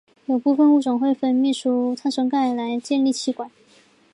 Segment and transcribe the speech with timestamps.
[0.25, 3.51] 有部分物种会分泌出碳酸钙来建立栖管。